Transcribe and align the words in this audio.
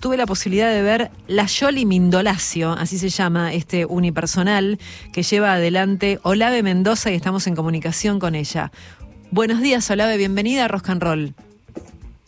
Tuve 0.00 0.16
la 0.16 0.26
posibilidad 0.26 0.70
de 0.70 0.80
ver 0.80 1.10
La 1.26 1.46
Yoli 1.46 1.84
Mindolacio, 1.84 2.70
así 2.70 2.98
se 2.98 3.08
llama 3.08 3.52
este 3.52 3.84
unipersonal 3.84 4.78
que 5.12 5.24
lleva 5.24 5.54
adelante 5.54 6.20
Olave 6.22 6.62
Mendoza 6.62 7.10
y 7.10 7.16
estamos 7.16 7.48
en 7.48 7.56
comunicación 7.56 8.20
con 8.20 8.36
ella. 8.36 8.70
Buenos 9.32 9.60
días, 9.60 9.90
Olave, 9.90 10.16
bienvenida 10.16 10.66
a 10.66 10.68
Rock 10.68 10.90
and 10.90 11.02
Roll. 11.02 11.34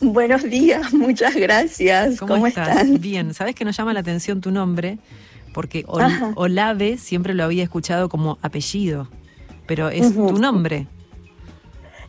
Buenos 0.01 0.43
días, 0.43 0.93
muchas 0.93 1.33
gracias. 1.33 2.19
¿Cómo, 2.19 2.45
estás? 2.45 2.99
Bien, 2.99 3.33
sabes 3.33 3.55
que 3.55 3.63
nos 3.63 3.77
llama 3.77 3.93
la 3.93 4.01
atención 4.01 4.41
tu 4.41 4.51
nombre, 4.51 4.97
porque 5.53 5.85
Olave 5.87 6.97
siempre 6.97 7.33
lo 7.33 7.45
había 7.45 7.63
escuchado 7.63 8.09
como 8.09 8.37
apellido, 8.41 9.07
pero 9.65 9.87
es 9.87 10.13
tu 10.13 10.33
nombre. 10.33 10.87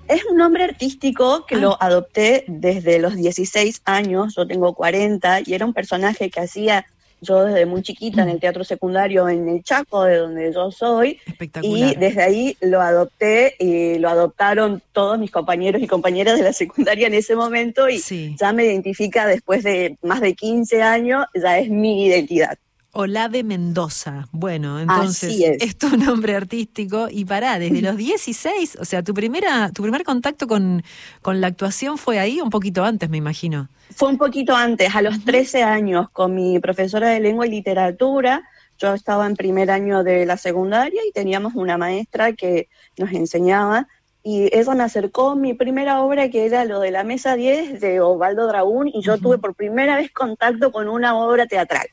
Es 0.08 0.24
un 0.24 0.36
nombre 0.36 0.64
artístico 0.64 1.46
que 1.46 1.56
lo 1.56 1.72
ah. 1.72 1.86
adopté 1.86 2.44
desde 2.48 2.98
los 2.98 3.16
16 3.16 3.82
años, 3.84 4.34
yo 4.36 4.46
tengo 4.46 4.74
40, 4.74 5.42
y 5.46 5.54
era 5.54 5.64
un 5.64 5.72
personaje 5.72 6.30
que 6.30 6.40
hacía 6.40 6.86
yo 7.22 7.44
desde 7.44 7.66
muy 7.66 7.82
chiquita 7.82 8.22
en 8.22 8.28
el 8.28 8.40
teatro 8.40 8.64
secundario 8.64 9.28
en 9.28 9.48
el 9.48 9.62
Chaco, 9.62 10.02
de 10.04 10.16
donde 10.16 10.52
yo 10.52 10.70
soy. 10.72 11.20
Y 11.62 11.94
desde 11.94 12.22
ahí 12.22 12.56
lo 12.60 12.80
adopté 12.80 13.54
y 13.60 13.98
lo 13.98 14.08
adoptaron 14.08 14.82
todos 14.92 15.18
mis 15.18 15.30
compañeros 15.30 15.80
y 15.80 15.86
compañeras 15.86 16.36
de 16.36 16.42
la 16.42 16.52
secundaria 16.52 17.06
en 17.06 17.14
ese 17.14 17.36
momento 17.36 17.88
y 17.88 18.02
ya 18.36 18.52
me 18.52 18.64
identifica 18.64 19.26
después 19.26 19.62
de 19.62 19.96
más 20.02 20.20
de 20.20 20.34
15 20.34 20.82
años, 20.82 21.24
ya 21.34 21.58
es 21.58 21.70
mi 21.70 22.06
identidad. 22.06 22.58
Olave 22.94 23.42
Mendoza. 23.42 24.28
Bueno, 24.32 24.78
entonces 24.78 25.34
es. 25.40 25.78
tu 25.78 25.96
nombre 25.96 26.36
artístico 26.36 27.08
y 27.10 27.24
pará, 27.24 27.58
desde 27.58 27.80
los 27.80 27.96
16, 27.98 28.76
o 28.80 28.84
sea, 28.84 29.02
tu 29.02 29.14
primera 29.14 29.70
tu 29.72 29.82
primer 29.82 30.04
contacto 30.04 30.46
con, 30.46 30.82
con 31.22 31.40
la 31.40 31.46
actuación 31.46 31.96
fue 31.96 32.18
ahí 32.18 32.40
un 32.40 32.50
poquito 32.50 32.84
antes, 32.84 33.08
me 33.08 33.16
imagino. 33.16 33.68
Fue 33.94 34.10
un 34.10 34.18
poquito 34.18 34.54
antes, 34.54 34.94
a 34.94 35.00
los 35.00 35.24
13 35.24 35.62
años, 35.62 36.10
con 36.10 36.34
mi 36.34 36.58
profesora 36.60 37.08
de 37.08 37.20
lengua 37.20 37.46
y 37.46 37.50
literatura. 37.50 38.42
Yo 38.78 38.92
estaba 38.92 39.26
en 39.26 39.36
primer 39.36 39.70
año 39.70 40.02
de 40.02 40.26
la 40.26 40.36
secundaria 40.36 41.00
y 41.08 41.12
teníamos 41.12 41.54
una 41.54 41.78
maestra 41.78 42.32
que 42.34 42.68
nos 42.98 43.12
enseñaba 43.12 43.88
y 44.22 44.54
ella 44.56 44.74
me 44.74 44.84
acercó 44.84 45.34
mi 45.34 45.54
primera 45.54 46.02
obra 46.02 46.28
que 46.28 46.44
era 46.46 46.64
lo 46.64 46.80
de 46.80 46.90
la 46.90 47.04
mesa 47.04 47.36
10 47.36 47.80
de 47.80 48.00
Osvaldo 48.00 48.46
Dragún 48.46 48.88
y 48.88 49.02
yo 49.02 49.18
tuve 49.18 49.38
por 49.38 49.54
primera 49.54 49.96
vez 49.96 50.12
contacto 50.12 50.72
con 50.72 50.88
una 50.88 51.16
obra 51.16 51.46
teatral. 51.46 51.86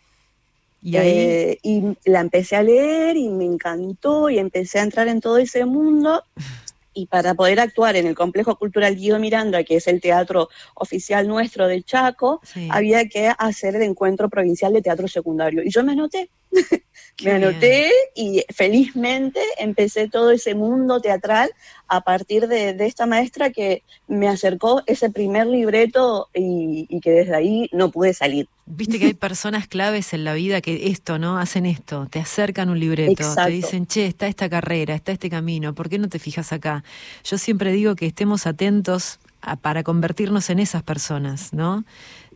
Y, 0.81 0.95
eh, 0.95 1.59
y 1.61 1.97
la 2.05 2.22
empecé 2.22 2.55
a 2.55 2.63
leer 2.63 3.17
y 3.17 3.30
me 3.30 3.45
encantó 3.45 4.30
y 4.30 4.39
empecé 4.39 4.80
a 4.80 4.83
entrar 4.83 5.08
en 5.08 5.19
todo 5.19 5.38
ese 5.38 5.66
mundo. 5.66 6.23
Y 6.94 7.05
para 7.05 7.33
poder 7.33 7.59
actuar 7.59 7.95
en 7.95 8.08
el 8.08 8.16
Complejo 8.16 8.55
Cultural 8.55 8.95
Guido 8.95 9.19
Miranda, 9.19 9.63
que 9.63 9.75
es 9.77 9.88
el 9.88 10.02
teatro 10.02 10.50
oficial 10.75 11.27
nuestro 11.27 11.67
del 11.67 11.85
Chaco, 11.85 12.41
había 12.69 13.07
que 13.07 13.31
hacer 13.38 13.75
el 13.75 13.83
encuentro 13.83 14.30
provincial 14.30 14.73
de 14.73 14.81
teatro 14.81 15.07
secundario. 15.07 15.63
Y 15.63 15.69
yo 15.69 15.83
me 15.83 15.94
anoté. 15.94 16.30
me 17.23 17.31
anoté 17.31 17.92
y 18.16 18.44
felizmente 18.53 19.42
empecé 19.58 20.08
todo 20.08 20.31
ese 20.31 20.56
mundo 20.56 21.02
teatral 21.02 21.52
a 21.88 22.02
partir 22.02 22.47
de, 22.47 22.75
esta 22.80 23.06
maestra 23.06 23.50
que 23.50 23.83
me 24.08 24.28
acercó 24.28 24.83
ese 24.86 25.09
primer 25.09 25.47
libreto 25.47 26.30
y, 26.33 26.88
que 27.02 27.11
desde 27.11 27.36
ahí 27.36 27.69
no 27.72 27.91
pude 27.91 28.14
salir. 28.14 28.47
Viste 28.66 29.00
que 29.00 29.08
hay 29.08 29.14
personas 29.16 29.67
claves 29.67 30.14
en 30.14 30.23
la 30.23 30.33
vida 30.33 30.61
que 30.61 30.88
esto, 30.88 31.19
¿no? 31.19 31.39
Hacen 31.39 31.66
esto, 31.66 32.08
te 32.09 32.19
acercan 32.19 32.69
un 32.69 32.80
libreto, 32.80 33.36
te 33.36 33.52
dicen, 33.52 33.88
che, 33.88 34.06
está 34.06 34.28
esta 34.28 34.50
carrera, 34.50 34.95
está 34.95 35.11
este 35.11 35.30
camino, 35.30 35.73
¿por 35.73 35.89
qué 35.89 35.97
no 35.97 36.09
te 36.09 36.19
fijas 36.19 36.53
acá? 36.53 36.84
Yo 37.23 37.38
siempre 37.38 37.72
digo 37.72 37.95
que 37.95 38.06
estemos 38.06 38.47
atentos 38.47 39.19
para 39.61 39.84
convertirnos 39.84 40.50
en 40.50 40.59
esas 40.59 40.84
personas, 40.84 41.53
¿no? 41.53 41.86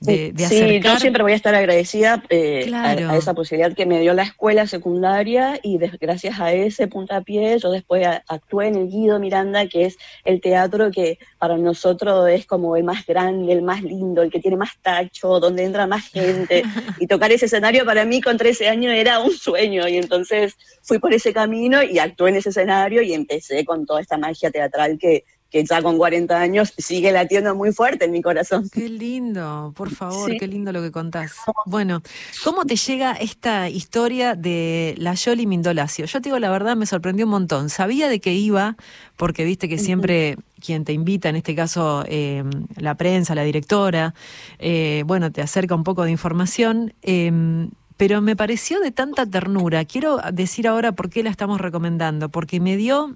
De, 0.06 0.34
sí, 0.50 0.82
yo 0.82 1.00
siempre 1.00 1.23
voy 1.23 1.32
a 1.32 1.36
estar 1.36 1.56
agradecida 1.56 2.23
eh, 2.30 2.70
a, 2.73 3.16
esa 3.16 3.34
posibilidad 3.34 3.73
que 3.73 3.86
me 3.86 4.02
dio 4.02 4.14
la 4.14 4.23
escuela 4.23 4.68
secundaria 4.68 5.60
y 5.64 5.78
gracias 5.78 6.40
a 6.40 6.52
ese 6.52 6.88
puntapié 6.88 7.58
yo 7.58 7.72
después 7.72 8.06
actué 8.28 8.68
en 8.68 8.76
el 8.76 8.90
Guido 8.90 9.20
Miranda, 9.20 9.67
que 9.67 9.86
es 9.86 9.98
el 10.26 10.42
teatro 10.42 10.92
que 10.92 11.20
para 11.39 11.58
nosotros 11.58 12.30
es 12.30 12.45
como 12.45 12.76
el 12.76 12.83
más 12.83 13.05
grande, 13.05 13.54
el 13.54 13.61
más 13.61 13.82
lindo, 13.82 14.22
el 14.22 14.32
que 14.32 14.39
tiene 14.39 14.58
más 14.58 14.72
tacho, 14.82 15.39
donde 15.39 15.64
entra 15.64 15.88
más 15.88 16.08
gente. 16.08 16.64
y 17.00 17.08
tocar 17.08 17.32
ese 17.32 17.45
escenario 17.45 17.86
para 17.86 18.06
mí 18.06 18.22
con 18.22 18.38
13 18.38 18.67
años 18.70 18.94
era 18.94 19.20
un 19.20 19.32
sueño. 19.32 19.88
Y 19.88 19.98
entonces 19.98 20.56
fui 20.82 21.00
por 21.00 21.14
ese 21.14 21.33
camino 21.33 21.82
y 21.82 22.00
actué 22.00 22.30
en 22.30 22.36
ese 22.38 22.50
escenario 22.50 23.02
y 23.02 23.14
empecé 23.14 23.66
con 23.66 23.86
toda 23.86 24.02
esta 24.02 24.17
magia 24.17 24.52
teatral 24.52 24.98
que, 24.98 25.23
que 25.53 25.64
ya 25.64 25.83
con 25.83 25.99
40 25.99 26.36
años 26.36 26.73
sigue 26.80 27.11
latiendo 27.11 27.53
muy 27.53 27.71
fuerte 27.71 28.05
en 28.05 28.11
mi 28.11 28.23
corazón. 28.23 28.67
Qué 28.73 28.89
lindo, 28.89 29.71
por 29.75 29.91
favor, 29.91 30.36
qué 30.39 30.47
lindo 30.47 30.71
lo 30.71 30.81
que 30.81 30.91
contás. 30.91 31.33
Bueno, 31.67 32.02
¿cómo 32.43 32.65
te 32.65 32.75
llega 32.75 33.11
esta 33.11 33.69
historia 33.69 34.33
de 34.33 34.95
la 34.97 35.14
Yoli 35.14 35.45
Mindolacio? 35.45 36.05
Yo 36.05 36.21
te 36.21 36.30
digo 36.30 36.39
la 36.39 36.49
verdad, 36.49 36.75
me 36.75 36.87
sorprendió 36.87 37.25
un 37.25 37.31
montón. 37.31 37.69
Sabía 37.69 38.09
de 38.09 38.19
qué 38.19 38.33
iba, 38.33 38.77
porque 39.15 39.45
viste 39.45 39.69
que 39.69 39.77
siempre 39.77 40.37
quien 40.59 40.86
te 40.86 40.93
invita, 40.93 41.30
en 41.30 41.36
este 41.36 41.53
caso 41.53 42.03
em, 42.08 42.49
la 42.75 42.95
prensa, 42.95 43.35
la 43.35 43.43
directora, 43.43 44.15
eh, 44.58 45.03
bueno, 45.05 45.31
te 45.31 45.43
acerca 45.43 45.75
un 45.75 45.83
poco 45.83 46.03
de 46.03 46.09
información. 46.09 46.95
Em, 47.03 47.70
pero 47.95 48.21
me 48.21 48.35
pareció 48.35 48.80
de 48.80 48.89
tanta 48.89 49.27
ternura. 49.27 49.85
Quiero 49.85 50.17
decir 50.31 50.67
ahora 50.67 50.93
por 50.93 51.11
qué 51.11 51.21
la 51.21 51.30
estamos 51.30 51.61
recomendando, 51.61 52.30
porque 52.30 52.59
me 52.59 52.75
dio 52.75 53.15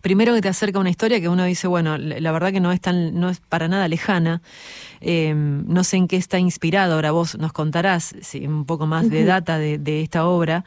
primero 0.00 0.34
que 0.34 0.42
te 0.42 0.48
acerca 0.48 0.78
una 0.78 0.90
historia 0.90 1.20
que 1.20 1.28
uno 1.28 1.44
dice, 1.44 1.66
bueno, 1.66 1.96
la 1.96 2.32
verdad 2.32 2.52
que 2.52 2.60
no 2.60 2.72
es 2.72 2.80
tan, 2.80 3.18
no 3.18 3.30
es 3.30 3.40
para 3.40 3.68
nada 3.68 3.88
lejana. 3.88 4.42
Em, 5.00 5.64
no 5.66 5.82
sé 5.84 5.96
en 5.96 6.08
qué 6.08 6.16
está 6.16 6.38
inspirado, 6.38 6.94
ahora 6.94 7.10
vos 7.10 7.38
nos 7.38 7.52
contarás 7.52 8.14
un 8.34 8.64
poco 8.64 8.86
más 8.86 9.08
de 9.10 9.24
data 9.24 9.58
de, 9.58 9.78
de, 9.78 10.02
esta 10.02 10.26
obra, 10.26 10.64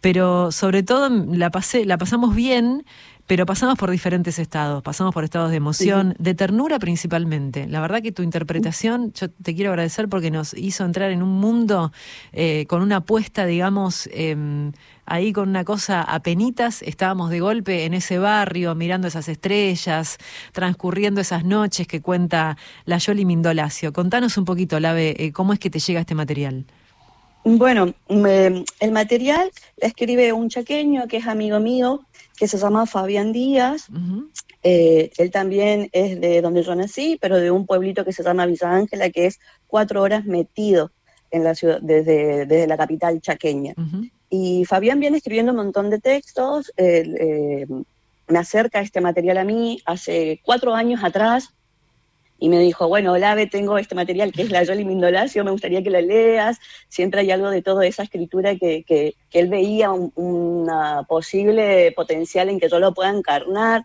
pero 0.00 0.52
sobre 0.52 0.82
todo 0.82 1.08
la 1.08 1.50
pasé, 1.50 1.84
la 1.84 1.98
pasamos 1.98 2.34
bien 2.34 2.84
pero 3.30 3.46
pasamos 3.46 3.78
por 3.78 3.92
diferentes 3.92 4.40
estados, 4.40 4.82
pasamos 4.82 5.14
por 5.14 5.22
estados 5.22 5.50
de 5.50 5.56
emoción, 5.56 6.16
de 6.18 6.34
ternura 6.34 6.80
principalmente. 6.80 7.68
La 7.68 7.80
verdad 7.80 8.02
que 8.02 8.10
tu 8.10 8.24
interpretación, 8.24 9.12
yo 9.12 9.30
te 9.30 9.54
quiero 9.54 9.70
agradecer 9.70 10.08
porque 10.08 10.32
nos 10.32 10.52
hizo 10.52 10.84
entrar 10.84 11.12
en 11.12 11.22
un 11.22 11.38
mundo 11.38 11.92
eh, 12.32 12.66
con 12.68 12.82
una 12.82 12.96
apuesta, 12.96 13.46
digamos, 13.46 14.08
em, 14.12 14.72
ahí 15.06 15.32
con 15.32 15.48
una 15.48 15.62
cosa 15.62 16.02
a 16.02 16.20
penitas, 16.24 16.82
estábamos 16.82 17.30
de 17.30 17.38
golpe 17.38 17.84
en 17.84 17.94
ese 17.94 18.18
barrio, 18.18 18.74
mirando 18.74 19.06
esas 19.06 19.28
estrellas, 19.28 20.18
transcurriendo 20.50 21.20
esas 21.20 21.44
noches 21.44 21.86
que 21.86 22.00
cuenta 22.00 22.56
la 22.84 22.98
Yoli 22.98 23.24
Mindolacio. 23.24 23.92
Contanos 23.92 24.38
un 24.38 24.44
poquito, 24.44 24.80
Lave, 24.80 25.14
eh, 25.16 25.30
cómo 25.30 25.52
es 25.52 25.60
que 25.60 25.70
te 25.70 25.78
llega 25.78 26.00
este 26.00 26.16
material. 26.16 26.64
Bueno, 27.44 27.94
el 28.08 28.92
material 28.92 29.50
la 29.76 29.88
escribe 29.88 30.32
un 30.32 30.48
chaqueño 30.48 31.08
que 31.08 31.18
es 31.18 31.26
amigo 31.26 31.58
mío, 31.58 32.00
que 32.36 32.46
se 32.46 32.58
llama 32.58 32.86
Fabián 32.86 33.32
Díaz. 33.32 33.88
Eh, 34.62 35.10
él 35.16 35.30
también 35.30 35.88
es 35.92 36.20
de 36.20 36.42
donde 36.42 36.62
yo 36.62 36.74
nací, 36.74 37.18
pero 37.20 37.38
de 37.38 37.50
un 37.50 37.66
pueblito 37.66 38.04
que 38.04 38.12
se 38.12 38.22
llama 38.22 38.46
Villa 38.46 38.72
Ángela, 38.72 39.10
que 39.10 39.26
es 39.26 39.40
cuatro 39.66 40.02
horas 40.02 40.26
metido 40.26 40.90
en 41.30 41.44
la 41.44 41.54
ciudad, 41.54 41.80
desde, 41.80 42.44
desde 42.46 42.66
la 42.66 42.76
capital 42.76 43.20
chaqueña. 43.20 43.74
Y 44.28 44.64
Fabián 44.64 45.00
viene 45.00 45.16
escribiendo 45.16 45.52
un 45.52 45.58
montón 45.58 45.90
de 45.90 45.98
textos, 45.98 46.72
eh, 46.76 47.66
me 48.28 48.38
acerca 48.38 48.80
este 48.80 49.00
material 49.00 49.38
a 49.38 49.44
mí 49.44 49.80
hace 49.86 50.40
cuatro 50.44 50.74
años 50.74 51.02
atrás, 51.02 51.54
y 52.40 52.48
me 52.48 52.58
dijo, 52.58 52.88
bueno, 52.88 53.12
Olave, 53.12 53.46
tengo 53.46 53.76
este 53.76 53.94
material 53.94 54.32
que 54.32 54.42
es 54.42 54.50
la 54.50 54.64
Yoli 54.64 54.86
Mindolacio, 54.86 55.44
me 55.44 55.50
gustaría 55.50 55.82
que 55.82 55.90
la 55.90 56.00
leas. 56.00 56.58
Siempre 56.88 57.20
hay 57.20 57.30
algo 57.30 57.50
de 57.50 57.60
toda 57.60 57.86
esa 57.86 58.02
escritura 58.02 58.56
que, 58.56 58.82
que, 58.82 59.14
él 59.32 59.48
veía 59.48 59.92
un 59.92 60.10
una 60.16 61.04
posible 61.04 61.92
potencial 61.92 62.48
en 62.48 62.58
que 62.58 62.68
yo 62.68 62.78
lo 62.78 62.94
pueda 62.94 63.10
encarnar. 63.10 63.84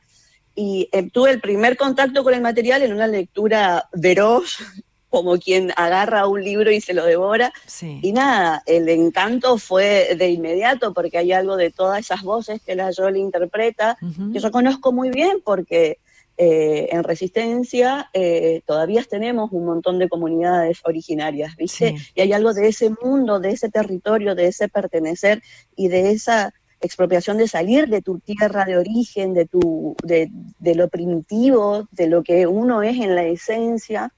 Y 0.56 0.88
eh, 0.94 1.10
tuve 1.12 1.32
el 1.32 1.42
primer 1.42 1.76
contacto 1.76 2.24
con 2.24 2.34
el 2.34 2.42
material 2.42 2.82
en 2.82 2.94
una 2.94 3.08
lectura 3.08 3.90
veroz, 3.94 4.58
como 5.10 5.38
quien 5.38 5.72
agarra 5.76 6.28
un 6.28 6.42
libro 6.44 6.72
y 6.72 6.82
se 6.82 6.94
lo 6.94 7.06
devora. 7.06 7.54
Y 8.02 8.12
nada, 8.12 8.64
el 8.66 8.88
encanto 8.90 9.58
fue 9.58 10.16
de 10.18 10.30
inmediato 10.30 10.94
porque 10.94 11.18
hay 11.18 11.32
algo 11.32 11.58
de 11.58 11.72
todas 11.72 12.00
esas 12.00 12.22
voces 12.24 12.62
que 12.62 12.76
la 12.76 12.92
Yoli 12.92 13.20
interpreta, 13.20 13.98
que 14.34 14.40
yo 14.40 14.52
conozco 14.52 14.92
muy 14.92 15.10
bien 15.10 15.42
porque 15.44 16.00
eh, 16.38 16.90
en 16.92 17.04
Resistencia 17.04 18.10
eh, 18.12 18.62
todavía 18.66 19.04
tenemos 19.04 19.52
un 19.54 19.66
montón 19.66 20.00
de 20.00 20.10
comunidades 20.10 20.82
originarias, 20.84 21.56
¿viste? 21.56 21.96
Y 22.14 22.22
hay 22.22 22.34
algo 22.34 22.54
de 22.54 22.68
ese 22.68 22.90
mundo, 23.02 23.40
de 23.40 23.52
ese 23.52 23.70
territorio, 23.70 24.36
de 24.36 24.48
ese 24.48 24.68
pertenecer 24.68 25.42
y 25.78 25.88
de 25.88 26.12
esa 26.12 26.54
expropiación 26.82 27.38
de 27.38 27.48
salir 27.48 27.88
de 27.88 28.02
tu 28.02 28.20
tierra 28.20 28.66
de 28.66 28.78
origen, 28.78 29.34
de, 29.34 29.46
tu, 29.46 29.96
de, 30.04 30.30
lo 30.76 30.90
primitivo, 30.90 31.88
de 31.92 32.08
lo 32.08 32.22
que 32.22 32.48
uno 32.48 32.84
es 32.84 32.98
en 32.98 33.16
la 33.16 33.24
esencia, 33.24 34.12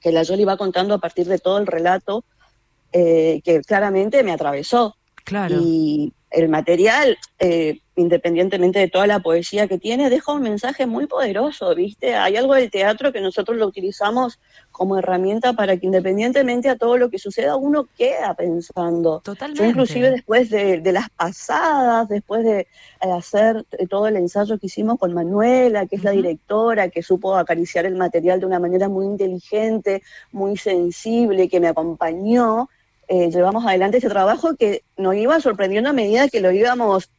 que 0.00 0.10
la 0.10 0.24
Yoli 0.24 0.44
va 0.44 0.56
contando 0.56 0.94
a 0.94 0.98
partir 0.98 1.28
de 1.28 1.38
todo 1.38 1.58
el 1.58 1.68
relato, 1.68 2.24
eh, 2.92 3.40
que 3.44 3.60
claramente 3.60 4.24
me 4.24 4.32
atravesó. 4.32 4.96
Claro. 5.24 5.56
Y, 5.60 6.12
el 6.30 6.48
material, 6.48 7.18
eh, 7.38 7.80
independientemente 7.96 8.78
de 8.78 8.88
toda 8.88 9.06
la 9.06 9.20
poesía 9.20 9.66
que 9.66 9.78
tiene, 9.78 10.08
deja 10.08 10.32
un 10.32 10.42
mensaje 10.42 10.86
muy 10.86 11.06
poderoso, 11.06 11.74
¿viste? 11.74 12.14
Hay 12.14 12.36
algo 12.36 12.54
del 12.54 12.70
teatro 12.70 13.12
que 13.12 13.20
nosotros 13.20 13.58
lo 13.58 13.66
utilizamos 13.66 14.38
como 14.70 14.96
herramienta 14.96 15.52
para 15.52 15.76
que 15.76 15.86
independientemente 15.86 16.68
a 16.68 16.76
todo 16.76 16.96
lo 16.96 17.10
que 17.10 17.18
suceda, 17.18 17.56
uno 17.56 17.88
queda 17.98 18.34
pensando. 18.34 19.20
Totalmente. 19.20 19.62
Yo 19.62 19.68
inclusive 19.68 20.10
después 20.10 20.50
de, 20.50 20.80
las 20.92 21.10
pasadas, 21.10 22.08
después 22.08 22.44
de 22.44 22.68
hacer 23.00 23.64
todo 23.88 24.06
el 24.06 24.16
ensayo 24.16 24.58
que 24.58 24.66
hicimos 24.66 24.98
con 24.98 25.12
Manuela, 25.12 25.86
que 25.86 25.96
es 25.96 26.04
la 26.04 26.12
directora, 26.12 26.88
que 26.88 27.02
supo 27.02 27.36
acariciar 27.36 27.86
el 27.86 27.96
material 27.96 28.40
de 28.40 28.46
una 28.46 28.60
manera 28.60 28.88
muy 28.88 29.04
inteligente, 29.04 30.02
muy 30.32 30.56
sensible, 30.56 31.48
que 31.48 31.60
me 31.60 31.68
acompañó, 31.68 32.68
eh, 33.12 33.28
llevamos 33.28 33.66
adelante 33.66 33.98
ese 33.98 34.08
trabajo 34.08 34.54
que 34.54 34.84
nos 34.96 35.16
iba 35.16 35.40
sorprendiendo 35.40 35.90
a 35.90 35.92
medida 35.92 36.28
que 36.28 36.40
lo 36.40 36.52
íbamos 36.52 37.10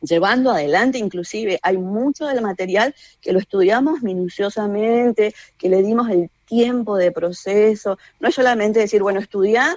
llevando 0.00 0.50
adelante, 0.50 0.98
inclusive 0.98 1.60
hay 1.62 1.76
mucho 1.76 2.26
del 2.26 2.42
material 2.42 2.92
que 3.20 3.32
lo 3.32 3.38
estudiamos 3.38 4.02
minuciosamente, 4.02 5.32
que 5.56 5.68
le 5.68 5.84
dimos 5.84 6.10
el 6.10 6.28
tiempo 6.44 6.96
de 6.96 7.12
proceso, 7.12 7.98
no 8.18 8.28
es 8.28 8.34
solamente 8.34 8.80
decir, 8.80 9.00
bueno, 9.00 9.20
estudiar 9.20 9.76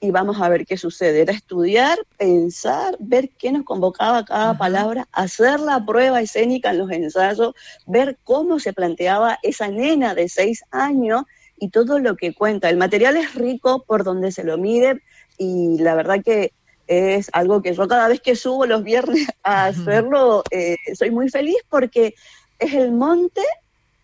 y 0.00 0.12
vamos 0.12 0.40
a 0.40 0.48
ver 0.48 0.64
qué 0.64 0.78
sucede, 0.78 1.20
era 1.20 1.34
estudiar, 1.34 1.98
pensar, 2.16 2.96
ver 2.98 3.28
qué 3.28 3.52
nos 3.52 3.64
convocaba 3.64 4.24
cada 4.24 4.56
palabra, 4.56 5.06
hacer 5.12 5.60
la 5.60 5.84
prueba 5.84 6.22
escénica 6.22 6.70
en 6.70 6.78
los 6.78 6.90
ensayos, 6.90 7.54
ver 7.84 8.16
cómo 8.24 8.60
se 8.60 8.72
planteaba 8.72 9.38
esa 9.42 9.68
nena 9.68 10.14
de 10.14 10.30
seis 10.30 10.64
años 10.70 11.24
y 11.58 11.70
todo 11.70 11.98
lo 11.98 12.16
que 12.16 12.34
cuenta. 12.34 12.68
El 12.68 12.76
material 12.76 13.16
es 13.16 13.34
rico 13.34 13.84
por 13.86 14.04
donde 14.04 14.32
se 14.32 14.44
lo 14.44 14.58
mide 14.58 15.02
y 15.38 15.78
la 15.78 15.94
verdad 15.94 16.22
que 16.24 16.52
es 16.86 17.30
algo 17.32 17.62
que 17.62 17.74
yo 17.74 17.88
cada 17.88 18.08
vez 18.08 18.20
que 18.20 18.36
subo 18.36 18.66
los 18.66 18.84
viernes 18.84 19.26
a 19.42 19.66
hacerlo, 19.66 20.42
eh, 20.50 20.76
soy 20.94 21.10
muy 21.10 21.28
feliz 21.28 21.56
porque 21.68 22.14
es 22.58 22.74
el 22.74 22.92
monte 22.92 23.42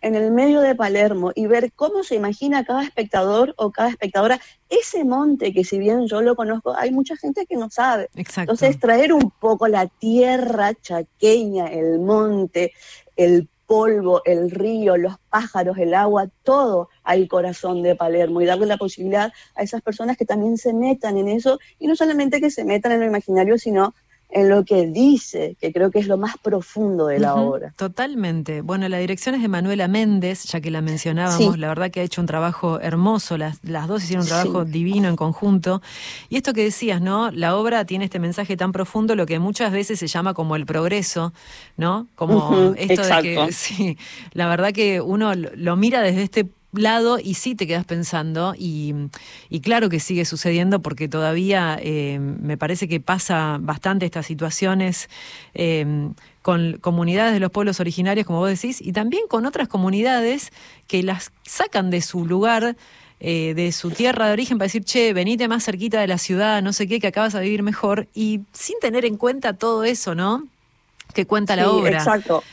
en 0.01 0.15
el 0.15 0.31
medio 0.31 0.59
de 0.59 0.75
Palermo 0.75 1.31
y 1.33 1.47
ver 1.47 1.71
cómo 1.73 2.03
se 2.03 2.15
imagina 2.15 2.65
cada 2.65 2.83
espectador 2.83 3.53
o 3.57 3.71
cada 3.71 3.89
espectadora 3.89 4.39
ese 4.69 5.05
monte 5.05 5.53
que 5.53 5.63
si 5.63 5.79
bien 5.79 6.07
yo 6.07 6.21
lo 6.21 6.35
conozco, 6.35 6.75
hay 6.77 6.91
mucha 6.91 7.15
gente 7.15 7.45
que 7.45 7.55
no 7.55 7.69
sabe. 7.69 8.09
Entonces 8.13 8.79
traer 8.79 9.13
un 9.13 9.31
poco 9.31 9.67
la 9.69 9.87
tierra 9.87 10.73
chaqueña, 10.73 11.67
el 11.67 11.99
monte, 11.99 12.73
el 13.15 13.47
polvo, 13.73 14.21
el 14.23 14.51
río, 14.51 14.97
los 14.97 15.15
pájaros, 15.31 15.79
el 15.79 15.95
agua, 15.95 16.29
todo 16.43 16.89
al 17.03 17.27
corazón 17.27 17.81
de 17.81 17.95
Palermo 17.95 18.39
y 18.39 18.45
darle 18.45 18.67
la 18.67 18.77
posibilidad 18.77 19.33
a 19.55 19.63
esas 19.63 19.81
personas 19.81 20.15
que 20.15 20.25
también 20.25 20.59
se 20.59 20.73
metan 20.73 21.17
en 21.17 21.27
eso 21.27 21.57
y 21.79 21.87
no 21.87 21.95
solamente 21.95 22.39
que 22.39 22.51
se 22.51 22.65
metan 22.65 22.91
en 22.91 22.99
lo 22.99 23.07
imaginario, 23.07 23.57
sino 23.57 23.95
en 24.33 24.49
lo 24.49 24.65
que 24.65 24.87
dice, 24.87 25.55
que 25.61 25.71
creo 25.71 25.91
que 25.91 25.99
es 25.99 26.07
lo 26.07 26.17
más 26.17 26.37
profundo 26.37 27.07
de 27.07 27.19
la 27.19 27.35
obra. 27.35 27.73
Totalmente. 27.77 28.61
Bueno, 28.61 28.89
la 28.89 28.97
dirección 28.97 29.35
es 29.35 29.41
de 29.43 29.47
Manuela 29.47 29.87
Méndez, 29.87 30.43
ya 30.45 30.59
que 30.59 30.71
la 30.71 30.81
mencionábamos, 30.81 31.59
la 31.59 31.67
verdad 31.67 31.91
que 31.91 31.99
ha 31.99 32.03
hecho 32.03 32.19
un 32.19 32.25
trabajo 32.25 32.79
hermoso, 32.79 33.37
las, 33.37 33.63
las 33.63 33.87
dos 33.87 34.03
hicieron 34.03 34.23
un 34.23 34.29
trabajo 34.29 34.65
divino 34.65 35.07
en 35.07 35.15
conjunto. 35.15 35.81
Y 36.29 36.37
esto 36.37 36.53
que 36.53 36.63
decías, 36.63 36.99
¿no? 36.99 37.29
La 37.29 37.55
obra 37.55 37.85
tiene 37.85 38.05
este 38.05 38.19
mensaje 38.19 38.57
tan 38.57 38.71
profundo, 38.71 39.15
lo 39.15 39.27
que 39.27 39.37
muchas 39.37 39.71
veces 39.71 39.99
se 39.99 40.07
llama 40.07 40.33
como 40.33 40.55
el 40.55 40.65
progreso, 40.65 41.31
¿no? 41.77 42.07
Como 42.15 42.73
esto 42.75 43.05
de 43.05 43.21
que, 43.21 43.47
sí, 43.51 43.97
la 44.31 44.47
verdad 44.47 44.73
que 44.73 44.99
uno 44.99 45.33
lo 45.35 45.75
mira 45.75 46.01
desde 46.01 46.23
este 46.23 46.47
lado 46.73 47.19
y 47.19 47.35
sí 47.35 47.55
te 47.55 47.67
quedas 47.67 47.85
pensando 47.85 48.55
y, 48.57 48.93
claro 49.61 49.89
que 49.89 49.99
sigue 49.99 50.25
sucediendo 50.25 50.81
porque 50.81 51.07
todavía 51.07 51.77
eh, 51.81 52.19
me 52.19 52.57
parece 52.57 52.87
que 52.87 52.99
pasa 52.99 53.57
bastante 53.61 54.05
estas 54.05 54.25
situaciones 54.25 55.09
eh, 55.53 56.09
con 56.41 56.77
comunidades 56.79 57.33
de 57.33 57.39
los 57.39 57.51
pueblos 57.51 57.79
originarios, 57.79 58.27
como 58.27 58.39
vos 58.39 58.49
decís, 58.49 58.81
y 58.81 58.91
también 58.91 59.27
con 59.27 59.45
otras 59.45 59.67
comunidades 59.67 60.51
que 60.87 61.03
las 61.03 61.31
sacan 61.43 61.89
de 61.89 62.01
su 62.01 62.25
lugar. 62.25 62.75
Eh, 63.25 63.53
de 63.55 63.71
su 63.71 63.89
tierra 63.89 64.27
de 64.27 64.33
origen 64.33 64.57
para 64.57 64.65
decir, 64.65 64.83
che, 64.83 65.13
venite 65.13 65.47
más 65.47 65.63
cerquita 65.63 66.01
de 66.01 66.07
la 66.07 66.17
ciudad, 66.17 66.61
no 66.61 66.73
sé 66.73 66.89
qué, 66.89 66.99
que 66.99 67.07
acabas 67.07 67.31
de 67.31 67.39
vivir 67.39 67.63
mejor, 67.63 68.09
y 68.13 68.41
sin 68.51 68.77
tener 68.81 69.05
en 69.05 69.15
cuenta 69.15 69.53
todo 69.53 69.85
eso, 69.85 70.13
¿no? 70.13 70.45
Que 71.13 71.25
cuenta 71.25 71.55
la 71.55 71.71
obra. 71.71 71.99
Exacto 71.99 72.43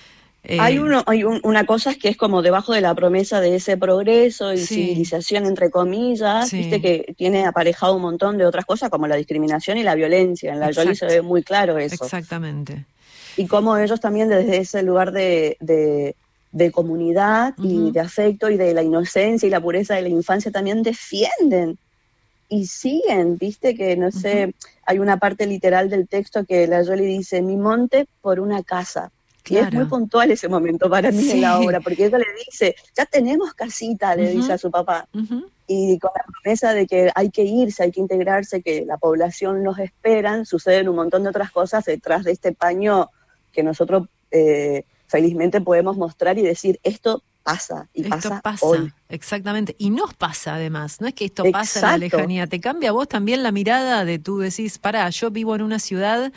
hay 0.49 0.77
eh, 0.77 0.81
uno, 0.81 1.03
hay 1.07 1.23
una 1.25 1.67
cosa 1.67 1.95
que 1.95 2.09
es 2.09 2.17
como 2.17 2.41
debajo 2.41 2.73
de 2.73 2.81
la 2.81 2.95
promesa 2.95 3.41
de 3.41 3.57
ese 3.57 3.77
progreso 3.77 4.53
y 4.55 4.59
civilización 4.59 5.45
entre 5.45 5.71
comillas, 5.71 6.51
viste 6.51 6.81
que 6.81 7.15
tiene 7.17 7.45
aparejado 7.45 7.97
un 7.97 8.03
montón 8.03 8.39
de 8.39 8.47
otras 8.47 8.65
cosas 8.65 8.89
como 8.89 9.07
la 9.07 9.17
discriminación 9.17 9.77
y 9.77 9.83
la 9.83 9.95
violencia. 9.95 10.53
En 10.53 10.61
la 10.61 10.71
Yoli 10.71 10.97
se 10.97 11.07
ve 11.07 11.23
muy 11.23 11.43
claro 11.43 11.77
eso. 11.79 12.05
Exactamente. 12.05 12.87
Y 13.37 13.47
cómo 13.47 13.77
ellos 13.77 14.01
también 14.01 14.29
desde 14.29 14.59
ese 14.59 14.83
lugar 14.83 15.13
de, 15.13 15.57
de, 15.61 16.71
comunidad 16.73 17.55
y 17.59 17.91
de 17.91 18.01
afecto 18.01 18.49
y 18.49 18.57
de 18.57 18.73
la 18.73 18.83
inocencia 18.83 19.47
y 19.47 19.51
la 19.51 19.61
pureza 19.61 19.95
de 19.95 20.03
la 20.03 20.09
infancia 20.09 20.51
también 20.51 20.83
defienden 20.83 21.79
y 22.49 22.67
siguen, 22.67 23.37
viste 23.39 23.77
que 23.77 23.97
no 23.97 24.11
sé, 24.11 24.55
hay 24.85 24.99
una 24.99 25.19
parte 25.19 25.47
literal 25.47 25.89
del 25.89 26.09
texto 26.09 26.45
que 26.45 26.67
la 26.67 26.83
Yoli 26.83 27.05
dice, 27.05 27.43
mi 27.43 27.57
monte 27.57 28.07
por 28.23 28.41
una 28.41 28.63
casa 28.63 29.13
y 29.49 29.57
es 29.57 29.73
muy 29.73 29.85
puntual 29.87 30.31
ese 30.31 30.49
momento 30.49 30.89
para 30.89 31.11
mí 31.11 31.31
en 31.31 31.41
la 31.41 31.59
obra, 31.59 31.81
porque 31.81 32.07
ella 32.07 32.19
le 32.19 32.27
dice, 32.47 32.75
ya 32.97 33.07
tenemos 33.07 33.55
casita, 33.55 34.15
le 34.17 34.31
dice 34.31 34.53
a 34.53 34.59
su 34.59 34.71
papá. 34.71 35.09
Y 35.67 35.99
con 35.99 36.11
la 36.15 36.25
promesa 36.25 36.73
de 36.73 36.87
que 36.87 37.11
hay 37.15 37.31
que 37.31 37.45
irse, 37.45 37.85
hay 37.85 37.93
que 37.93 38.01
integrarse, 38.01 38.61
que 38.61 38.85
la 38.85 38.99
población 38.99 39.63
nos 39.63 39.79
esperan, 39.79 40.45
suceden 40.45 40.89
un 40.89 40.97
montón 40.97 41.23
de 41.23 41.29
otras 41.29 41.53
cosas 41.53 41.85
detrás 41.85 42.25
de 42.25 42.33
este 42.33 42.53
paño 42.53 43.09
que 43.53 43.63
nosotros 43.63 44.09
eh, 44.31 44.85
felizmente 45.07 45.61
podemos 45.61 45.97
mostrar 45.97 46.39
y 46.39 46.43
decir, 46.43 46.81
esto 46.83 47.23
pasa 47.43 47.89
y 47.95 48.03
esto 48.03 48.41
pasa, 48.43 48.67
hoy. 48.67 48.93
Exactamente, 49.09 49.75
y 49.79 49.91
nos 49.91 50.15
pasa 50.15 50.55
además, 50.55 51.01
no 51.01 51.09
es 51.09 51.15
que 51.15 51.25
esto 51.25 51.45
pasa 51.51 51.81
en 51.81 51.87
la 51.87 51.99
lejanía, 51.99 52.47
te 52.47 52.61
cambia 52.61 52.91
a 52.91 52.93
vos 52.93 53.09
también 53.09 53.43
la 53.43 53.51
mirada 53.51 54.05
de 54.05 54.19
tú 54.19 54.39
decís, 54.39 54.79
para, 54.79 55.09
yo 55.11 55.31
vivo 55.31 55.55
en 55.55 55.63
una 55.63 55.79
ciudad 55.79 56.33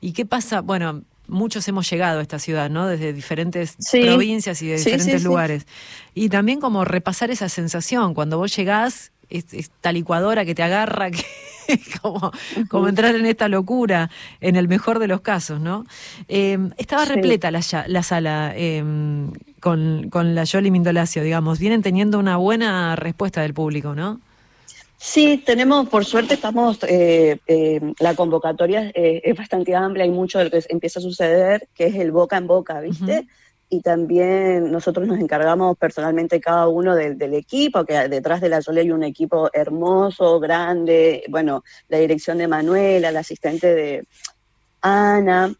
y 0.00 0.12
qué 0.12 0.26
pasa, 0.26 0.60
bueno, 0.60 1.02
muchos 1.28 1.68
hemos 1.68 1.88
llegado 1.88 2.18
a 2.18 2.22
esta 2.22 2.38
ciudad, 2.38 2.70
¿no? 2.70 2.86
Desde 2.86 3.12
diferentes 3.12 3.76
provincias 3.90 4.60
y 4.62 4.68
de 4.68 4.76
diferentes 4.76 5.22
lugares. 5.22 5.66
Y 6.14 6.28
también 6.28 6.60
como 6.60 6.84
repasar 6.84 7.30
esa 7.30 7.48
sensación, 7.48 8.14
cuando 8.14 8.38
vos 8.38 8.54
llegás, 8.56 9.12
esta 9.30 9.92
licuadora 9.92 10.44
que 10.44 10.54
te 10.54 10.62
agarra, 10.62 11.10
que 11.10 11.24
como, 12.02 12.32
como 12.68 12.88
entrar 12.88 13.14
en 13.14 13.26
esta 13.26 13.48
locura, 13.48 14.10
en 14.40 14.56
el 14.56 14.68
mejor 14.68 14.98
de 14.98 15.06
los 15.06 15.20
casos, 15.20 15.60
¿no? 15.60 15.84
Em, 16.28 16.70
estaba 16.78 17.04
repleta 17.04 17.50
la, 17.50 17.60
la 17.86 18.02
sala 18.02 18.52
em, 18.56 19.30
con, 19.60 20.08
con 20.10 20.34
la 20.34 20.44
Yoli 20.44 20.70
Mindolacio, 20.70 21.22
digamos. 21.22 21.58
Vienen 21.58 21.82
teniendo 21.82 22.18
una 22.18 22.36
buena 22.36 22.96
respuesta 22.96 23.42
del 23.42 23.54
público, 23.54 23.94
¿no? 23.94 24.20
Sí, 25.00 25.40
tenemos, 25.46 25.88
por 25.88 26.04
suerte 26.04 26.34
estamos, 26.34 26.80
eh, 26.82 27.38
eh, 27.46 27.80
la 28.00 28.16
convocatoria 28.16 28.90
eh, 28.92 29.22
es 29.22 29.36
bastante 29.36 29.72
amplia, 29.76 30.02
hay 30.02 30.10
mucho 30.10 30.38
de 30.38 30.46
lo 30.46 30.50
que 30.50 30.60
empieza 30.70 30.98
a 30.98 31.02
suceder, 31.02 31.68
que 31.72 31.86
es 31.86 31.94
el 31.94 32.10
boca 32.10 32.36
en 32.36 32.48
boca, 32.48 32.80
¿viste? 32.80 33.28
Y 33.70 33.80
también 33.80 34.72
nosotros 34.72 35.06
nos 35.06 35.20
encargamos 35.20 35.78
personalmente 35.78 36.40
cada 36.40 36.66
uno 36.66 36.96
del 36.96 37.34
equipo, 37.34 37.84
que 37.84 38.08
detrás 38.08 38.40
de 38.40 38.48
la 38.48 38.60
Sole 38.60 38.80
hay 38.80 38.90
un 38.90 39.04
equipo 39.04 39.50
hermoso, 39.52 40.40
grande, 40.40 41.22
bueno, 41.28 41.62
la 41.88 41.98
dirección 41.98 42.38
de 42.38 42.48
Manuela, 42.48 43.12
la 43.12 43.20
asistente 43.20 43.72
de 43.72 44.04
Ana, 44.80 45.54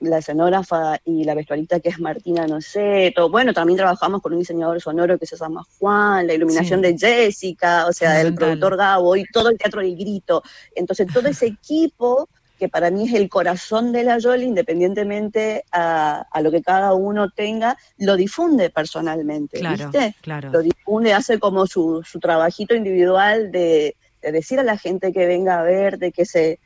la 0.00 0.18
escenógrafa 0.18 1.00
y 1.04 1.24
la 1.24 1.34
vestuarista 1.34 1.80
que 1.80 1.88
es 1.88 1.98
Martina 1.98 2.46
Noceto. 2.46 3.28
Bueno, 3.30 3.52
también 3.52 3.76
trabajamos 3.76 4.22
con 4.22 4.32
un 4.32 4.38
diseñador 4.38 4.80
sonoro 4.80 5.18
que 5.18 5.26
se 5.26 5.36
llama 5.36 5.64
Juan, 5.78 6.26
la 6.26 6.34
iluminación 6.34 6.80
de 6.80 6.96
Jessica, 6.96 7.86
o 7.86 7.92
sea, 7.92 8.20
el 8.20 8.34
productor 8.34 8.76
Gabo 8.76 9.16
y 9.16 9.24
todo 9.32 9.50
el 9.50 9.58
teatro 9.58 9.80
del 9.80 9.96
grito. 9.96 10.42
Entonces, 10.74 11.06
todo 11.12 11.28
ese 11.28 11.46
equipo 11.62 12.28
que 12.58 12.68
para 12.68 12.90
mí 12.90 13.06
es 13.06 13.14
el 13.14 13.28
corazón 13.28 13.92
de 13.92 14.02
la 14.02 14.18
Yoli, 14.18 14.44
independientemente 14.44 15.64
a, 15.70 16.26
lo 16.42 16.50
que 16.50 16.60
cada 16.60 16.92
uno 16.92 17.30
tenga, 17.30 17.76
lo 17.98 18.16
difunde 18.16 18.68
personalmente, 18.70 19.60
claro, 19.60 19.90
¿viste? 19.90 20.16
Claro. 20.20 20.50
Lo 20.50 20.62
difunde, 20.62 21.12
hace 21.12 21.38
como 21.38 21.68
su, 21.68 22.02
su 22.04 22.18
trabajito 22.18 22.74
individual 22.74 23.52
de, 23.52 23.94
de 24.22 24.32
decir 24.32 24.58
a 24.58 24.64
la 24.64 24.76
gente 24.76 25.12
que 25.12 25.26
venga 25.26 25.60
a 25.60 25.62
ver, 25.62 25.98
de 25.98 26.10
que 26.10 26.24
se 26.24 26.58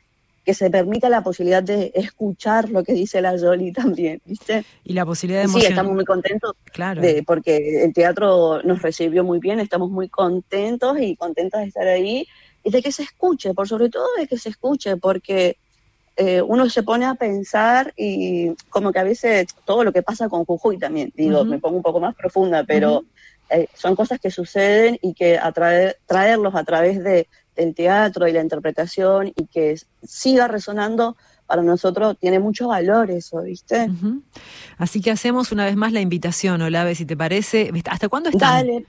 que 0.43 0.53
se 0.53 0.69
permita 0.69 1.09
la 1.09 1.23
posibilidad 1.23 1.63
de 1.63 1.91
escuchar 1.95 2.69
lo 2.69 2.83
que 2.83 2.93
dice 2.93 3.21
la 3.21 3.37
Jolie 3.39 3.71
también, 3.71 4.21
¿viste? 4.25 4.65
Y 4.83 4.93
la 4.93 5.05
posibilidad 5.05 5.41
de 5.41 5.45
emocionar. 5.45 5.67
Sí, 5.67 5.73
estamos 5.73 5.93
muy 5.93 6.05
contentos 6.05 6.53
claro. 6.71 7.01
de, 7.01 7.23
porque 7.23 7.83
el 7.83 7.93
teatro 7.93 8.61
nos 8.63 8.81
recibió 8.81 9.23
muy 9.23 9.39
bien, 9.39 9.59
estamos 9.59 9.89
muy 9.89 10.09
contentos 10.09 10.97
y 10.99 11.15
contentas 11.15 11.61
de 11.61 11.67
estar 11.67 11.87
ahí 11.87 12.27
y 12.63 12.71
de 12.71 12.81
que 12.81 12.91
se 12.91 13.03
escuche, 13.03 13.53
por 13.53 13.67
sobre 13.67 13.89
todo 13.89 14.07
de 14.17 14.27
que 14.27 14.37
se 14.37 14.49
escuche, 14.49 14.97
porque 14.97 15.57
eh, 16.15 16.41
uno 16.41 16.69
se 16.69 16.83
pone 16.83 17.05
a 17.05 17.15
pensar 17.15 17.93
y 17.97 18.53
como 18.69 18.91
que 18.91 18.99
a 18.99 19.03
veces 19.03 19.47
todo 19.65 19.83
lo 19.83 19.91
que 19.91 20.03
pasa 20.03 20.29
con 20.29 20.45
Jujuy 20.45 20.77
también, 20.77 21.11
digo, 21.15 21.43
me 21.45 21.59
pongo 21.59 21.77
un 21.77 21.83
poco 21.83 21.99
más 21.99 22.15
profunda, 22.15 22.63
pero 22.63 23.05
eh, 23.49 23.67
son 23.73 23.95
cosas 23.95 24.19
que 24.19 24.29
suceden 24.29 24.97
y 25.01 25.13
que 25.13 25.37
a 25.37 25.51
traerlos 25.51 26.55
a 26.55 26.63
través 26.63 27.03
de, 27.03 27.27
del 27.55 27.73
teatro 27.75 28.27
y 28.27 28.31
la 28.31 28.41
interpretación 28.41 29.33
y 29.35 29.45
que 29.47 29.75
siga 30.03 30.47
resonando 30.47 31.15
para 31.45 31.61
nosotros 31.61 32.17
tiene 32.19 32.39
mucho 32.39 32.69
valor 32.69 33.11
eso, 33.11 33.41
¿viste? 33.41 33.89
Así 34.77 35.01
que 35.01 35.11
hacemos 35.11 35.51
una 35.51 35.65
vez 35.65 35.75
más 35.75 35.91
la 35.91 36.01
invitación, 36.01 36.61
Olave, 36.61 36.95
si 36.95 37.05
te 37.05 37.17
parece. 37.17 37.71
¿Hasta 37.89 38.09
cuándo 38.09 38.29
están? 38.29 38.67
Dale. 38.67 38.85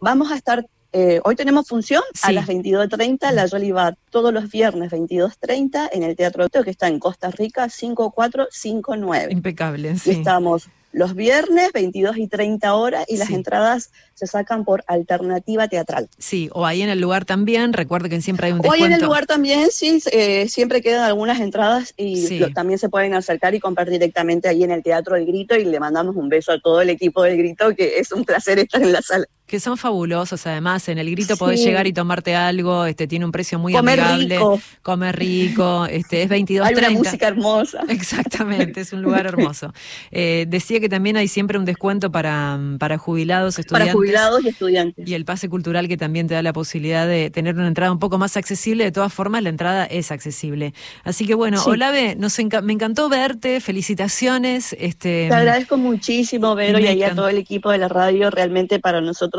Vamos 0.00 0.30
a 0.30 0.36
estar 0.36 0.64
eh, 0.92 1.20
hoy 1.24 1.36
tenemos 1.36 1.68
función 1.68 2.02
a 2.22 2.32
las 2.32 2.46
22.30, 2.46 3.30
la 3.32 3.46
Jolly 3.46 3.72
va 3.72 3.94
todos 4.10 4.32
los 4.32 4.50
viernes 4.50 4.90
22.30 4.90 5.90
en 5.92 6.02
el 6.02 6.16
Teatro 6.16 6.48
que 6.48 6.70
está 6.70 6.88
en 6.88 6.98
Costa 6.98 7.30
Rica 7.30 7.68
5459. 7.68 9.32
Impecable, 9.32 9.98
sí. 9.98 10.12
estamos 10.12 10.70
los 10.98 11.14
viernes, 11.14 11.72
22 11.72 12.16
y 12.18 12.26
30 12.26 12.74
horas, 12.74 13.04
y 13.08 13.16
las 13.18 13.30
entradas 13.30 13.92
se 14.14 14.26
sacan 14.26 14.64
por 14.64 14.82
alternativa 14.88 15.68
teatral. 15.68 16.08
Sí, 16.18 16.50
o 16.52 16.66
ahí 16.66 16.82
en 16.82 16.88
el 16.88 17.00
lugar 17.00 17.24
también, 17.24 17.72
recuerde 17.72 18.08
que 18.08 18.20
siempre 18.20 18.46
hay 18.46 18.52
un 18.52 18.58
descuento. 18.58 18.82
O 18.82 18.84
ahí 18.84 18.92
en 18.92 18.98
el 18.98 19.04
lugar 19.04 19.26
también, 19.26 19.70
sí, 19.70 20.02
eh, 20.10 20.48
siempre 20.48 20.82
quedan 20.82 21.04
algunas 21.04 21.38
entradas 21.40 21.94
y 21.96 22.40
también 22.52 22.80
se 22.80 22.88
pueden 22.88 23.14
acercar 23.14 23.54
y 23.54 23.60
comprar 23.60 23.88
directamente 23.88 24.48
ahí 24.48 24.64
en 24.64 24.72
el 24.72 24.82
Teatro 24.82 25.14
del 25.14 25.26
Grito 25.26 25.54
y 25.54 25.64
le 25.64 25.78
mandamos 25.78 26.16
un 26.16 26.28
beso 26.28 26.50
a 26.50 26.60
todo 26.60 26.80
el 26.80 26.90
equipo 26.90 27.22
del 27.22 27.36
Grito, 27.36 27.74
que 27.76 27.98
es 27.98 28.10
un 28.10 28.24
placer 28.24 28.58
estar 28.58 28.82
en 28.82 28.92
la 28.92 29.00
sala 29.00 29.24
que 29.48 29.60
son 29.60 29.76
fabulosos 29.76 30.46
además 30.46 30.88
en 30.88 30.98
el 30.98 31.10
grito 31.10 31.36
podés 31.36 31.64
llegar 31.64 31.86
y 31.86 31.92
tomarte 31.92 32.36
algo 32.36 32.84
este 32.84 33.06
tiene 33.06 33.24
un 33.24 33.32
precio 33.32 33.58
muy 33.58 33.74
amigable. 33.74 34.36
rico. 34.36 34.60
comer 34.82 35.16
rico 35.16 35.86
este 35.86 36.22
es 36.22 36.28
22 36.28 36.66
hay 36.66 36.74
una 36.74 36.90
música 36.90 37.28
hermosa. 37.28 37.84
Exactamente 37.88 38.82
es 38.82 38.92
un 38.92 39.02
lugar 39.02 39.26
hermoso. 39.26 39.72
Eh, 40.10 40.46
decía 40.48 40.80
que 40.80 40.88
también 40.88 41.16
hay 41.16 41.28
siempre 41.28 41.58
un 41.58 41.64
descuento 41.64 42.10
para, 42.10 42.58
para 42.78 42.98
jubilados 42.98 43.58
estudiantes 43.58 43.88
para 43.88 43.92
jubilados 43.92 44.44
y 44.44 44.48
estudiantes. 44.48 45.08
y 45.08 45.14
el 45.14 45.24
pase 45.24 45.48
cultural 45.48 45.88
que 45.88 45.96
también 45.96 46.26
te 46.26 46.34
da 46.34 46.42
la 46.42 46.52
posibilidad 46.52 47.06
de 47.06 47.30
tener 47.30 47.54
una 47.54 47.68
entrada 47.68 47.90
un 47.90 47.98
poco 47.98 48.18
más 48.18 48.36
accesible. 48.36 48.84
De 48.84 48.92
todas 48.92 49.12
formas 49.12 49.42
la 49.42 49.48
entrada 49.48 49.86
es 49.86 50.10
accesible. 50.10 50.74
Así 51.04 51.26
que 51.26 51.34
bueno 51.34 51.62
Olave 51.64 52.16
nos 52.16 52.38
me 52.62 52.72
encantó 52.72 53.08
verte 53.08 53.60
felicitaciones 53.60 54.76
este 54.78 55.28
te 55.28 55.34
agradezco 55.34 55.76
muchísimo 55.76 56.54
Vero 56.54 56.78
y, 56.78 56.86
y 56.86 57.02
a 57.02 57.14
todo 57.14 57.28
el 57.28 57.38
equipo 57.38 57.70
de 57.70 57.78
la 57.78 57.88
radio 57.88 58.30
realmente 58.30 58.78
para 58.78 59.00
nosotros 59.00 59.37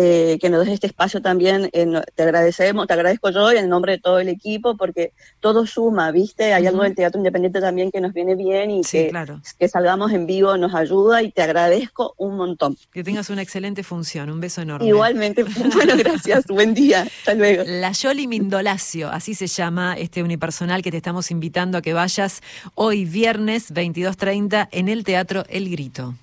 eh, 0.00 0.38
que 0.40 0.48
nos 0.48 0.64
des 0.64 0.74
este 0.74 0.86
espacio 0.86 1.20
también. 1.20 1.70
Eh, 1.72 1.86
te 2.14 2.22
agradecemos, 2.22 2.86
te 2.86 2.92
agradezco 2.92 3.30
yo 3.30 3.52
y 3.52 3.56
en 3.56 3.68
nombre 3.68 3.92
de 3.92 3.98
todo 3.98 4.20
el 4.20 4.28
equipo, 4.28 4.76
porque 4.76 5.12
todo 5.40 5.66
suma, 5.66 6.12
¿viste? 6.12 6.52
Hay 6.54 6.66
algo 6.66 6.84
del 6.84 6.94
teatro 6.94 7.18
independiente 7.18 7.60
también 7.60 7.90
que 7.90 8.00
nos 8.00 8.12
viene 8.12 8.36
bien 8.36 8.70
y 8.70 8.82
que, 8.82 9.10
que 9.58 9.68
salgamos 9.68 10.12
en 10.12 10.26
vivo 10.26 10.56
nos 10.56 10.74
ayuda 10.74 11.22
y 11.22 11.32
te 11.32 11.42
agradezco 11.42 12.14
un 12.16 12.36
montón. 12.36 12.76
Que 12.92 13.02
tengas 13.02 13.30
una 13.30 13.42
excelente 13.42 13.82
función, 13.82 14.30
un 14.30 14.40
beso 14.40 14.62
enorme. 14.62 14.86
Igualmente, 14.86 15.42
bueno, 15.74 15.96
gracias, 15.96 16.46
buen 16.48 16.74
día, 16.74 17.02
hasta 17.02 17.34
luego. 17.34 17.64
La 17.66 17.92
Yoli 17.92 18.28
Mindolacio, 18.28 19.08
así 19.08 19.34
se 19.34 19.48
llama 19.48 19.94
este 19.98 20.22
unipersonal 20.22 20.82
que 20.82 20.90
te 20.90 20.98
estamos 20.98 21.30
invitando 21.32 21.78
a 21.78 21.82
que 21.82 21.92
vayas 21.92 22.40
hoy 22.74 23.04
viernes 23.04 23.74
22.30 23.74 24.68
en 24.70 24.88
el 24.88 25.02
Teatro 25.02 25.44
El 25.48 25.68
Grito. 25.70 26.14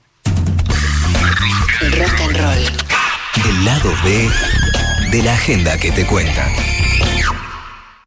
Rock 1.82 2.22
and 2.22 2.38
roll. 2.38 2.95
El 3.48 3.64
lado 3.64 3.94
B 4.04 4.28
de 5.12 5.22
la 5.22 5.34
agenda 5.34 5.78
que 5.78 5.92
te 5.92 6.04
cuentan. 6.08 6.75